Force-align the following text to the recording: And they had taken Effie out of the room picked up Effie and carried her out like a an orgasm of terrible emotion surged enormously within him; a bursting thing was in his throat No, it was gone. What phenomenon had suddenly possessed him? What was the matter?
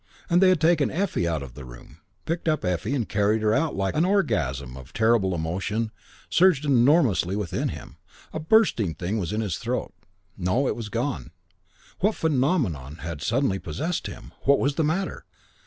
And 0.31 0.41
they 0.41 0.49
had 0.49 0.59
taken 0.59 0.89
Effie 0.89 1.27
out 1.27 1.43
of 1.43 1.53
the 1.53 1.63
room 1.63 1.99
picked 2.25 2.47
up 2.47 2.65
Effie 2.65 2.95
and 2.95 3.07
carried 3.07 3.43
her 3.43 3.53
out 3.53 3.75
like 3.75 3.93
a 3.93 3.99
an 3.99 4.05
orgasm 4.05 4.75
of 4.75 4.93
terrible 4.93 5.35
emotion 5.35 5.91
surged 6.27 6.65
enormously 6.65 7.35
within 7.35 7.69
him; 7.69 7.97
a 8.33 8.39
bursting 8.39 8.95
thing 8.95 9.19
was 9.19 9.31
in 9.31 9.41
his 9.41 9.57
throat 9.59 9.93
No, 10.35 10.67
it 10.67 10.75
was 10.75 10.89
gone. 10.89 11.29
What 11.99 12.15
phenomenon 12.15 12.95
had 13.01 13.21
suddenly 13.21 13.59
possessed 13.59 14.07
him? 14.07 14.33
What 14.45 14.57
was 14.57 14.73
the 14.73 14.83
matter? 14.83 15.23